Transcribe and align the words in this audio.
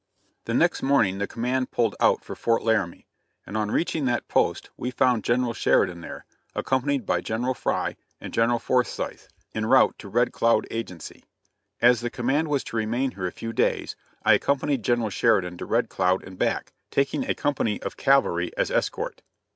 The 0.45 0.55
next 0.55 0.81
morning 0.81 1.19
the 1.19 1.27
command 1.27 1.69
pulled 1.69 1.95
out 1.99 2.23
for 2.25 2.35
Fort 2.35 2.63
Laramie, 2.63 3.05
and 3.45 3.55
on 3.55 3.69
reaching 3.69 4.05
that 4.05 4.27
post 4.27 4.71
we 4.75 4.89
found 4.89 5.23
General 5.23 5.53
Sheridan 5.53 6.01
there, 6.01 6.25
accompanied 6.55 7.05
by 7.05 7.21
General 7.21 7.53
Frye 7.53 7.97
and 8.19 8.33
General 8.33 8.57
Forsyth, 8.57 9.27
en 9.53 9.67
route 9.67 9.93
to 9.99 10.09
Red 10.09 10.31
Cloud 10.33 10.65
agency. 10.71 11.23
As 11.83 12.01
the 12.01 12.09
command 12.09 12.47
was 12.47 12.63
to 12.63 12.77
remain 12.77 13.11
here 13.11 13.27
a 13.27 13.31
few 13.31 13.53
days, 13.53 13.95
I 14.25 14.33
accompanied 14.33 14.81
General 14.81 15.11
Sheridan 15.11 15.59
to 15.59 15.67
Red 15.67 15.87
Cloud 15.87 16.23
and 16.23 16.35
back, 16.35 16.73
taking 16.89 17.29
a 17.29 17.35
company 17.35 17.79
of 17.83 17.95
cavalry 17.95 18.51
as 18.57 18.71
escort. 18.71 19.21